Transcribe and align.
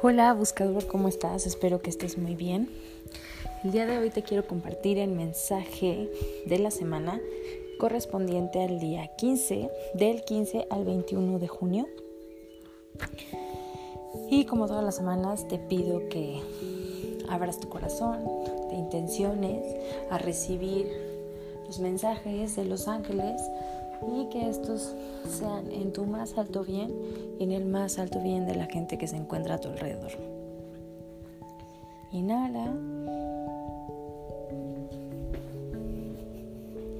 Hola 0.00 0.32
buscador, 0.32 0.86
¿cómo 0.86 1.08
estás? 1.08 1.44
Espero 1.44 1.82
que 1.82 1.90
estés 1.90 2.18
muy 2.18 2.36
bien. 2.36 2.70
El 3.64 3.72
día 3.72 3.84
de 3.84 3.98
hoy 3.98 4.10
te 4.10 4.22
quiero 4.22 4.46
compartir 4.46 4.96
el 4.96 5.10
mensaje 5.10 6.08
de 6.46 6.58
la 6.60 6.70
semana 6.70 7.20
correspondiente 7.80 8.62
al 8.62 8.78
día 8.78 9.10
15, 9.16 9.68
del 9.94 10.22
15 10.22 10.68
al 10.70 10.84
21 10.84 11.40
de 11.40 11.48
junio. 11.48 11.88
Y 14.30 14.44
como 14.44 14.68
todas 14.68 14.84
las 14.84 14.94
semanas 14.94 15.48
te 15.48 15.58
pido 15.58 16.08
que 16.08 16.42
abras 17.28 17.58
tu 17.58 17.68
corazón, 17.68 18.22
te 18.70 18.76
intenciones 18.76 19.64
a 20.10 20.18
recibir 20.18 20.86
los 21.66 21.80
mensajes 21.80 22.54
de 22.54 22.64
los 22.66 22.86
ángeles 22.86 23.42
y 24.06 24.28
que 24.28 24.48
estos 24.48 24.94
sean 25.28 25.70
en 25.70 25.92
tu 25.92 26.06
más 26.06 26.38
alto 26.38 26.64
bien 26.64 26.92
y 27.38 27.44
en 27.44 27.52
el 27.52 27.64
más 27.64 27.98
alto 27.98 28.20
bien 28.20 28.46
de 28.46 28.54
la 28.54 28.66
gente 28.66 28.98
que 28.98 29.06
se 29.06 29.16
encuentra 29.16 29.56
a 29.56 29.58
tu 29.58 29.68
alrededor. 29.68 30.12
Inhala. 32.12 32.72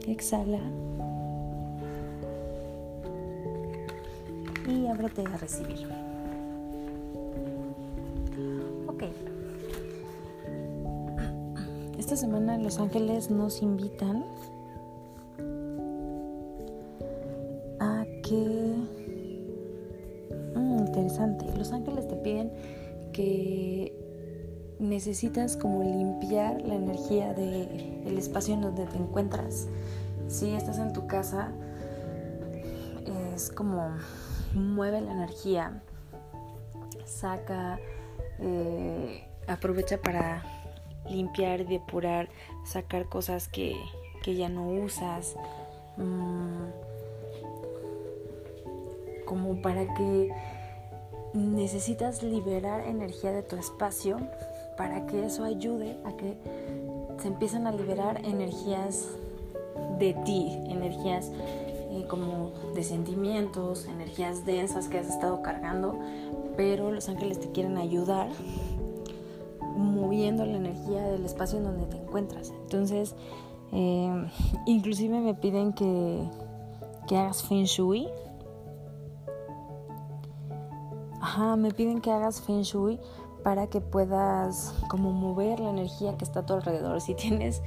Exhala. 0.07 0.61
Y 4.69 4.87
ábrete 4.87 5.25
a 5.25 5.37
recibir. 5.39 5.89
Ok. 8.87 9.05
Esta 11.99 12.17
semana 12.17 12.59
los 12.59 12.79
ángeles 12.79 13.31
nos 13.31 13.63
invitan 13.63 14.25
que... 18.29 18.75
Mm, 20.55 20.79
interesante. 20.79 21.47
Los 21.57 21.73
ángeles 21.73 22.09
te 22.09 22.17
piden 22.17 22.53
que 23.13 23.95
necesitas 24.79 25.57
como 25.57 25.83
limpiar 25.83 26.63
la 26.63 26.75
energía 26.75 27.35
del 27.35 28.03
el 28.07 28.19
espacio 28.19 28.55
en 28.55 28.63
donde 28.63 28.87
te 28.87 28.97
encuentras. 28.97 29.69
Si 30.29 30.55
estás 30.55 30.79
en 30.79 30.93
tu 30.93 31.07
casa, 31.07 31.53
es 33.35 33.51
como 33.51 33.97
mueve 34.55 35.01
la 35.01 35.13
energía, 35.13 35.83
saca, 37.05 37.79
eh, 38.41 39.25
aprovecha 39.47 39.99
para 39.99 40.43
limpiar, 41.09 41.67
depurar, 41.67 42.29
sacar 42.65 43.09
cosas 43.09 43.49
que, 43.49 43.77
que 44.23 44.35
ya 44.35 44.49
no 44.49 44.69
usas. 44.69 45.37
Mm, 45.97 46.88
como 49.29 49.61
para 49.61 49.93
que 49.95 50.33
necesitas 51.35 52.23
liberar 52.23 52.81
energía 52.87 53.31
de 53.31 53.43
tu 53.43 53.57
espacio 53.57 54.17
para 54.79 55.07
que 55.07 55.27
eso 55.27 55.45
ayude 55.45 55.99
a 56.05 56.17
que 56.17 56.39
se 57.21 57.29
empiecen 57.29 57.67
a 57.67 57.73
liberar 57.73 58.25
energías 58.25 59.09
de 59.99 60.15
ti, 60.25 60.57
energías 60.69 61.31
eh, 61.91 62.07
como 62.09 62.53
de 62.75 62.83
sentimientos, 62.83 63.87
energías 63.87 64.47
densas 64.47 64.89
que 64.89 64.99
has 64.99 65.09
estado 65.09 65.43
cargando, 65.43 65.99
pero 66.57 66.91
los 66.91 67.09
ángeles 67.09 67.39
te 67.39 67.51
quieren 67.51 67.77
ayudar 67.77 68.29
moviendo 69.77 70.47
la 70.47 70.57
energía 70.57 71.03
del 71.03 71.25
espacio 71.27 71.59
en 71.59 71.65
donde 71.65 71.87
te 71.87 71.97
encuentras. 71.97 72.53
Entonces, 72.63 73.15
eh, 73.73 74.27
inclusive 74.67 75.21
me 75.21 75.35
piden 75.35 75.73
que, 75.73 76.23
que 77.07 77.17
hagas 77.17 77.43
feng 77.43 77.65
shui, 77.65 78.09
Ajá, 81.29 81.57
me 81.57 81.73
piden 81.73 82.01
que 82.01 82.11
hagas 82.11 82.41
feng 82.41 82.63
shui 82.63 82.99
para 83.45 83.67
que 83.67 83.83
puedas 83.83 84.73
como 84.89 85.13
mover 85.13 85.61
la 85.61 85.69
energía 85.69 86.17
que 86.17 86.25
está 86.25 86.41
a 86.41 86.47
tu 86.47 86.55
alrededor. 86.55 87.03
Si 87.03 87.15
tienes 87.15 87.61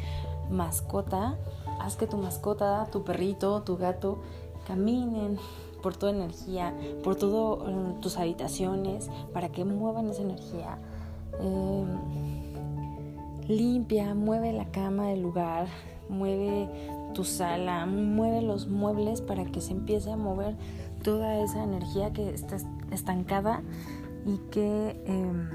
mascota, 0.50 1.38
haz 1.80 1.96
que 1.96 2.08
tu 2.08 2.18
mascota, 2.18 2.88
tu 2.91 3.03
perrito, 3.03 3.62
tu 3.62 3.78
gato 3.78 4.18
caminen 4.66 5.38
por 5.84 5.96
toda 5.96 6.12
energía, 6.12 6.75
por 7.03 7.18
todas 7.18 7.69
eh, 7.69 7.94
tus 8.02 8.18
habitaciones, 8.18 9.12
para 9.31 9.50
que 9.50 9.64
muevan 9.64 10.09
esa 10.09 10.24
energía. 10.24 10.80
Em, 11.40 11.85
limpia, 13.47 14.16
mueve 14.16 14.53
la 14.53 14.72
cama 14.72 15.09
del 15.09 15.22
lugar, 15.22 15.68
mueve 16.09 16.68
tu 17.14 17.24
sala, 17.24 17.85
mueve 17.85 18.41
los 18.41 18.68
muebles 18.68 19.22
para 19.22 19.46
que 19.46 19.62
se 19.62 19.74
empiece 19.74 20.12
a 20.12 20.18
mover 20.18 20.56
toda 21.03 21.44
esa 21.44 21.63
energía 21.63 22.12
que 22.13 22.29
está 22.29 22.57
estancada 22.91 23.62
y 24.25 24.38
que 24.50 25.01
em, 25.06 25.50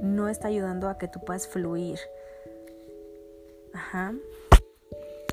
no 0.00 0.28
está 0.28 0.48
ayudando 0.48 0.88
a 0.88 0.98
que 0.98 1.08
tú 1.08 1.20
puedas 1.20 1.46
fluir. 1.46 1.98
Ajá. 3.72 4.14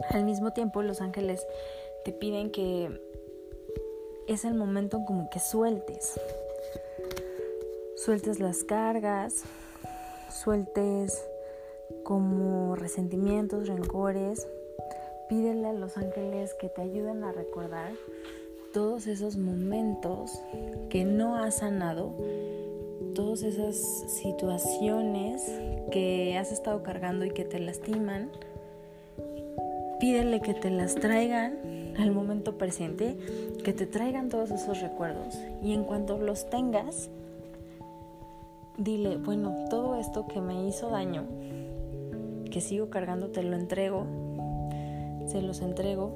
Al 0.09 0.25
mismo 0.25 0.51
tiempo, 0.51 0.81
los 0.81 1.01
ángeles 1.01 1.45
te 2.03 2.11
piden 2.11 2.51
que 2.51 3.01
es 4.27 4.45
el 4.45 4.53
momento 4.53 5.03
como 5.05 5.29
que 5.29 5.39
sueltes. 5.39 6.19
Sueltes 7.95 8.39
las 8.39 8.63
cargas, 8.63 9.43
sueltes 10.29 11.25
como 12.03 12.75
resentimientos, 12.75 13.67
rencores. 13.67 14.47
Pídele 15.29 15.67
a 15.67 15.73
los 15.73 15.97
ángeles 15.97 16.53
que 16.55 16.69
te 16.69 16.81
ayuden 16.81 17.23
a 17.23 17.31
recordar 17.31 17.93
todos 18.73 19.05
esos 19.05 19.37
momentos 19.37 20.41
que 20.89 21.05
no 21.05 21.35
has 21.37 21.57
sanado, 21.57 22.15
todas 23.13 23.43
esas 23.43 23.75
situaciones 24.07 25.43
que 25.91 26.35
has 26.37 26.51
estado 26.51 26.81
cargando 26.81 27.23
y 27.23 27.29
que 27.29 27.45
te 27.45 27.59
lastiman, 27.59 28.31
pídele 29.99 30.41
que 30.41 30.55
te 30.55 30.71
las 30.71 30.95
traigan 30.95 31.93
al 31.99 32.11
momento 32.11 32.57
presente, 32.57 33.15
que 33.63 33.73
te 33.73 33.85
traigan 33.85 34.29
todos 34.29 34.49
esos 34.49 34.81
recuerdos. 34.81 35.37
Y 35.61 35.73
en 35.73 35.83
cuanto 35.83 36.17
los 36.17 36.49
tengas, 36.49 37.11
dile, 38.79 39.17
bueno, 39.17 39.65
todo 39.69 39.99
esto 39.99 40.27
que 40.27 40.41
me 40.41 40.67
hizo 40.67 40.89
daño, 40.89 41.25
que 42.49 42.59
sigo 42.59 42.89
cargando, 42.89 43.27
te 43.27 43.43
lo 43.43 43.55
entrego, 43.55 44.07
se 45.27 45.43
los 45.43 45.61
entrego, 45.61 46.11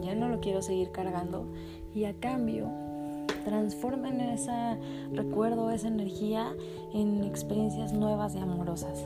ya 0.00 0.14
no 0.14 0.28
lo 0.28 0.40
quiero 0.40 0.62
seguir 0.62 0.90
cargando 0.90 1.46
y 1.94 2.04
a 2.04 2.14
cambio 2.14 2.68
transformen 3.44 4.20
ese 4.20 4.78
recuerdo, 5.12 5.70
esa 5.70 5.88
energía 5.88 6.52
en 6.92 7.24
experiencias 7.24 7.92
nuevas 7.92 8.34
y 8.34 8.38
amorosas. 8.38 9.04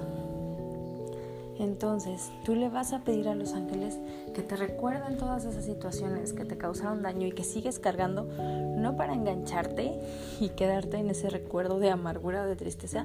Entonces, 1.58 2.32
tú 2.44 2.56
le 2.56 2.68
vas 2.68 2.92
a 2.92 3.04
pedir 3.04 3.28
a 3.28 3.36
los 3.36 3.52
ángeles 3.52 3.98
que 4.34 4.42
te 4.42 4.56
recuerden 4.56 5.16
todas 5.16 5.44
esas 5.44 5.64
situaciones 5.64 6.32
que 6.32 6.44
te 6.44 6.56
causaron 6.56 7.02
daño 7.02 7.26
y 7.28 7.32
que 7.32 7.44
sigues 7.44 7.78
cargando, 7.78 8.24
no 8.24 8.96
para 8.96 9.14
engancharte 9.14 9.92
y 10.40 10.48
quedarte 10.50 10.96
en 10.96 11.10
ese 11.10 11.30
recuerdo 11.30 11.78
de 11.78 11.90
amargura 11.90 12.42
o 12.42 12.46
de 12.46 12.56
tristeza, 12.56 13.04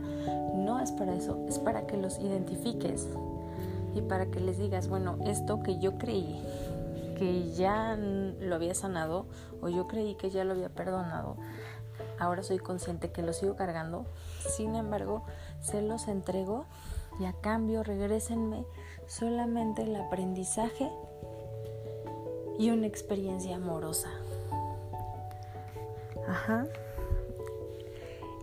no 0.56 0.80
es 0.80 0.92
para 0.92 1.14
eso, 1.14 1.46
es 1.48 1.60
para 1.60 1.86
que 1.86 1.98
los 1.98 2.20
identifiques 2.20 3.08
y 3.94 4.02
para 4.02 4.28
que 4.28 4.40
les 4.40 4.58
digas, 4.58 4.88
bueno, 4.88 5.18
esto 5.26 5.62
que 5.62 5.78
yo 5.78 5.98
creí 6.00 6.42
que 7.18 7.52
ya 7.52 7.98
lo 7.98 8.56
había 8.56 8.76
sanado 8.76 9.26
o 9.62 9.70
yo 9.70 9.88
creí 9.88 10.16
que 10.16 10.30
ya 10.30 10.44
lo 10.44 10.54
había 10.54 10.70
perdonado. 10.70 11.36
Ahora 12.20 12.44
soy 12.44 12.60
consciente 12.60 13.12
que 13.12 13.24
lo 13.24 13.34
sigo 13.34 13.56
cargando. 13.56 14.06
Sin 14.56 14.76
embargo, 14.76 15.24
se 15.60 15.82
los 15.82 16.08
entrego 16.08 16.66
y 17.20 17.26
a 17.26 17.34
cambio 17.34 17.84
regresenme 17.84 18.66
solamente 19.08 19.82
el 19.84 19.96
aprendizaje 19.96 20.92
y 22.60 22.70
una 22.70 22.86
experiencia 22.86 23.56
amorosa. 23.56 24.10
Ajá. 26.28 26.66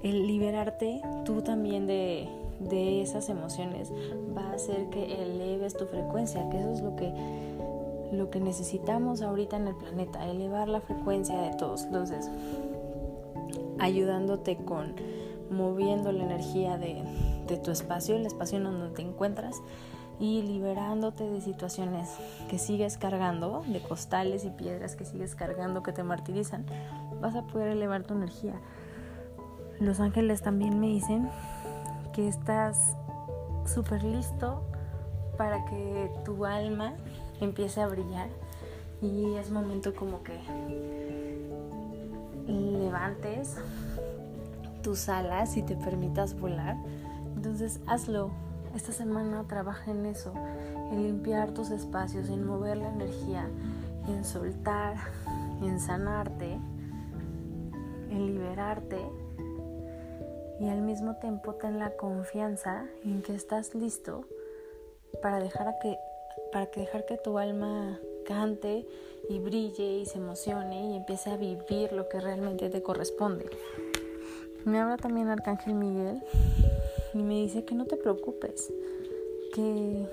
El 0.03 0.27
liberarte 0.27 1.00
tú 1.25 1.43
también 1.43 1.87
de, 1.87 2.29
de 2.59 3.03
esas 3.03 3.29
emociones 3.29 3.93
va 4.37 4.50
a 4.50 4.55
hacer 4.55 4.88
que 4.91 5.23
eleves 5.23 5.77
tu 5.77 5.87
frecuencia, 5.87 6.49
que 6.50 6.59
eso 6.59 6.73
es 6.73 6.81
lo 6.81 6.97
que 6.97 7.12
lo 8.12 8.31
que 8.31 8.41
necesitamos 8.41 9.23
ahorita 9.23 9.56
en 9.56 9.69
el 9.69 9.77
planeta, 9.77 10.29
elevar 10.29 10.69
la 10.69 10.81
frecuencia 10.81 11.41
de 11.41 11.56
todos. 11.56 11.85
Entonces, 11.85 12.31
ayudándote 13.79 14.56
con 14.56 14.95
moviendo 15.51 16.11
la 16.12 16.25
energía 16.25 16.79
de, 16.79 17.03
de 17.47 17.56
tu 17.59 17.71
espacio, 17.71 18.17
el 18.17 18.27
espacio 18.27 18.59
en 18.59 18.65
donde 18.65 18.91
te 18.91 19.03
encuentras 19.03 19.61
y 20.21 20.43
liberándote 20.43 21.29
de 21.29 21.41
situaciones 21.41 22.09
que 22.49 22.59
sigues 22.59 22.97
cargando, 22.97 23.62
de 23.67 23.81
costales 23.81 24.45
y 24.45 24.51
piedras 24.51 24.97
que 24.97 25.05
sigues 25.05 25.35
cargando 25.35 25.83
que 25.83 25.93
te 25.93 26.03
martirizan, 26.03 26.65
vas 27.21 27.35
a 27.35 27.43
poder 27.43 27.69
elevar 27.69 28.05
tu 28.05 28.15
energía. 28.15 28.55
Los 29.81 30.01
ángeles 30.01 30.43
también 30.43 30.79
me 30.79 30.87
dicen 30.87 31.29
que 32.12 32.29
estás 32.29 32.97
súper 33.67 34.05
listo 34.05 34.62
para 35.37 35.65
que 35.65 36.11
tu 36.25 36.45
alma 36.45 36.95
empiece 37.41 37.81
a 37.81 37.87
brillar 37.87 38.29
y 39.03 39.35
es 39.35 39.51
momento 39.51 39.95
como 39.95 40.23
que 40.23 40.39
levantes 42.47 43.57
tus 44.83 45.09
alas 45.09 45.57
y 45.57 45.63
te 45.63 45.77
permitas 45.77 46.39
volar. 46.39 46.77
Entonces 47.37 47.81
hazlo. 47.87 48.31
Esta 48.75 48.91
semana 48.91 49.45
trabaja 49.47 49.93
en 49.93 50.05
eso, 50.05 50.33
en 50.91 51.05
limpiar 51.05 51.53
tus 51.53 51.71
espacios, 51.71 52.29
en 52.29 52.45
mover 52.45 52.79
la 52.79 52.89
energía, 52.89 53.49
en 54.09 54.25
soltar, 54.25 54.97
en 55.63 55.79
sanarte, 55.79 56.59
en 58.11 58.27
liberarte 58.27 58.99
y 60.61 60.69
al 60.69 60.83
mismo 60.83 61.17
tiempo 61.17 61.55
ten 61.55 61.79
la 61.79 61.91
confianza 61.91 62.85
en 63.05 63.23
que 63.23 63.35
estás 63.35 63.75
listo 63.75 64.25
para 65.23 65.41
dejar 65.41 65.79
que 65.81 65.97
para 66.55 66.67
que 66.67 66.79
dejar 66.79 67.05
que 67.05 67.19
tu 67.19 67.37
alma 67.37 67.99
cante 68.25 68.87
y 69.29 69.41
brille 69.41 69.99
y 69.99 70.06
se 70.06 70.19
emocione 70.19 70.93
y 70.93 70.97
empiece 70.99 71.31
a 71.31 71.37
vivir 71.37 71.93
lo 71.93 72.09
que 72.09 72.21
realmente 72.21 72.71
te 72.71 72.81
corresponde. 72.81 73.47
Me 74.65 74.79
habla 74.79 74.97
también 74.97 75.27
Arcángel 75.27 75.75
Miguel 75.75 76.23
y 77.12 77.19
me 77.19 77.35
dice 77.43 77.65
que 77.65 77.75
no 77.75 77.87
te 77.87 77.97
preocupes, 77.97 78.73
que 79.53 80.06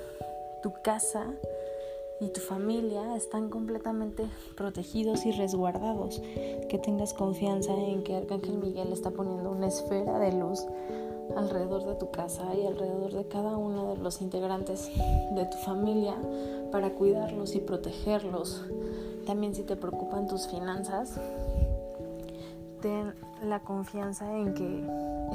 tu 0.64 0.74
casa 0.84 1.28
y 2.20 2.30
tu 2.30 2.40
familia 2.40 3.16
están 3.16 3.52
completamente 3.52 4.26
protegidos 4.58 5.28
y 5.28 5.34
resguardados, 5.34 6.22
que 6.70 6.80
tengas 6.84 7.14
confianza 7.14 7.72
en 7.76 8.04
que 8.04 8.16
Arcángel 8.16 8.58
Miguel 8.58 8.92
está 8.94 9.12
poniendo 9.12 9.52
una 9.52 9.68
esfera 9.68 10.18
de 10.18 10.32
luz 10.32 10.66
alrededor 11.36 11.86
de 11.86 11.96
tu 11.96 12.12
casa 12.12 12.54
y 12.56 12.66
alrededor 12.66 13.14
de 13.14 13.28
cada 13.28 13.58
uno 13.58 13.94
de 13.94 13.98
los 13.98 14.22
integrantes 14.22 14.90
de 15.32 15.46
tu 15.46 15.58
familia 15.58 16.16
para 16.72 16.92
cuidarlos 16.92 17.56
y 17.56 17.60
protegerlos. 17.60 18.66
También 19.26 19.54
si 19.56 19.64
te 19.64 19.76
preocupan 19.76 20.28
tus 20.28 20.48
finanzas, 20.48 21.20
ten 22.82 23.14
la 23.44 23.60
confianza 23.60 24.38
en 24.38 24.54
que 24.54 24.84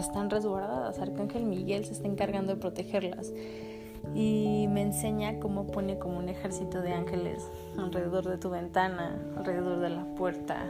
están 0.00 0.30
resguardadas. 0.30 0.98
Arcángel 0.98 1.44
Miguel 1.44 1.84
se 1.84 1.92
está 1.92 2.08
encargando 2.08 2.54
de 2.54 2.60
protegerlas. 2.60 3.32
Y 4.14 4.68
me 4.70 4.82
enseña 4.82 5.40
cómo 5.40 5.66
pone 5.66 5.98
como 5.98 6.18
un 6.18 6.28
ejército 6.28 6.80
de 6.80 6.92
ángeles 6.92 7.48
alrededor 7.76 8.24
de 8.24 8.38
tu 8.38 8.50
ventana, 8.50 9.18
alrededor 9.36 9.80
de 9.80 9.90
la 9.90 10.04
puerta, 10.16 10.64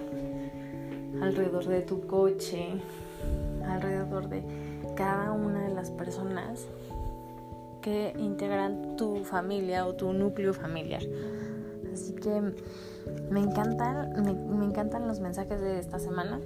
alrededor 1.21 1.67
de 1.67 1.83
tu 1.83 2.07
coche, 2.07 2.81
alrededor 3.65 4.29
de 4.29 4.43
cada 4.97 5.31
una 5.33 5.63
de 5.63 5.75
las 5.75 5.91
personas 5.93 6.67
que 7.83 8.13
integran 8.19 8.97
tu 8.97 9.23
familia 9.25 9.87
o 9.87 9.95
tu 9.95 10.13
núcleo 10.13 10.53
familiar. 10.53 11.03
Así 11.93 12.15
que 12.15 12.53
me 13.31 13.41
encantan, 13.41 14.25
me, 14.25 14.65
encantan 14.65 15.07
los 15.07 15.21
mensajes 15.21 15.61
de 15.61 15.79
esta 15.79 16.01
semana 16.01 16.41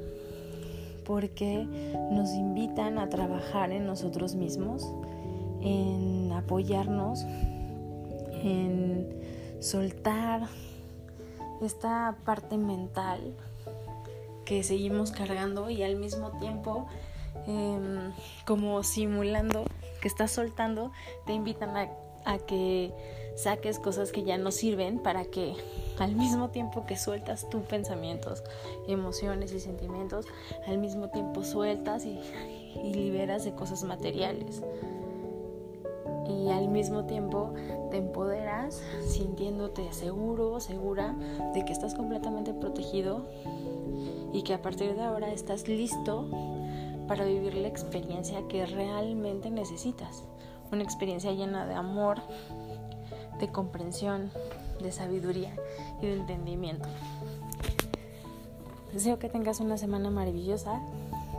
porque 1.06 1.64
nos 2.10 2.34
invitan 2.34 2.98
a 2.98 3.08
trabajar 3.08 3.72
en 3.72 3.86
nosotros 3.86 4.34
mismos, 4.34 4.86
en 5.62 6.30
apoyarnos, 6.32 7.24
en 8.42 9.08
soltar 9.60 10.42
esta 11.62 12.16
parte 12.24 12.58
mental 12.58 13.34
que 14.44 14.62
seguimos 14.62 15.10
cargando 15.10 15.70
y 15.70 15.82
al 15.82 15.96
mismo 15.96 16.32
tiempo 16.38 16.86
Em, 17.46 18.12
como 18.46 18.82
simulando 18.82 19.64
que 20.00 20.08
estás 20.08 20.30
soltando, 20.30 20.92
te 21.26 21.32
invitan 21.32 21.76
a, 21.76 22.38
que 22.46 22.92
saques 23.34 23.78
cosas 23.78 24.12
que 24.12 24.22
ya 24.22 24.36
no 24.36 24.50
sirven 24.50 24.98
para 24.98 25.24
que 25.24 25.54
al 25.98 26.14
mismo 26.14 26.50
tiempo 26.50 26.84
que 26.86 26.96
sueltas 26.96 27.48
tus 27.48 27.62
pensamientos, 27.62 28.42
emociones 28.86 29.52
y 29.52 29.60
sentimientos, 29.60 30.26
al 30.66 30.78
mismo 30.78 31.08
tiempo 31.08 31.42
sueltas 31.44 32.04
y, 32.04 32.18
y, 32.84 32.94
liberas 32.94 33.44
de 33.44 33.52
cosas 33.52 33.84
materiales. 33.84 34.62
Y 36.28 36.50
al 36.50 36.68
mismo 36.68 37.06
tiempo 37.06 37.52
te 37.90 37.96
empoderas 37.96 38.82
sintiéndote 39.08 39.92
seguro, 39.92 40.60
segura 40.60 41.14
de 41.54 41.64
que 41.64 41.72
estás 41.72 41.94
completamente 41.94 42.54
protegido 42.54 43.26
y 44.32 44.42
que 44.42 44.54
a 44.54 44.62
partir 44.62 44.94
de 44.94 45.02
ahora 45.02 45.32
estás 45.32 45.66
listo 45.66 46.28
para 47.10 47.24
vivir 47.24 47.54
la 47.54 47.66
experiencia 47.66 48.46
que 48.46 48.64
realmente 48.66 49.50
necesitas. 49.50 50.22
Una 50.70 50.84
experiencia 50.84 51.32
llena 51.32 51.66
de 51.66 51.74
amor, 51.74 52.18
de 53.40 53.50
comprensión, 53.50 54.30
de 54.80 54.92
sabiduría 54.92 55.52
y 56.00 56.06
de 56.06 56.14
entendimiento. 56.14 56.88
Deseo 58.92 59.18
que 59.18 59.28
tengas 59.28 59.58
una 59.58 59.76
semana 59.76 60.08
maravillosa, 60.10 60.80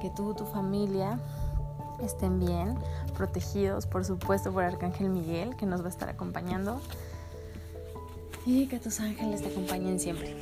que 0.01 0.09
tú, 0.09 0.33
tu 0.33 0.43
familia 0.43 1.17
estén 2.03 2.41
bien, 2.41 2.75
protegidos, 3.15 3.87
por 3.87 4.03
supuesto, 4.03 4.51
por 4.51 4.65
Arcángel 4.65 5.07
Miguel, 5.07 5.55
que 5.55 5.65
nos 5.65 5.83
va 5.83 5.85
a 5.85 5.91
estar 5.91 6.09
acompañando, 6.09 6.81
y 8.45 8.67
que 8.67 8.77
tus 8.77 8.99
ángeles 8.99 9.41
te 9.41 9.47
acompañen 9.47 10.01
siempre. 10.01 10.35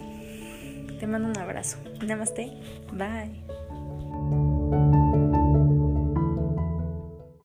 Te 1.00 1.06
mando 1.06 1.30
un 1.30 1.38
abrazo. 1.38 1.78
Namaste. 2.04 2.52
Bye. 2.94 3.49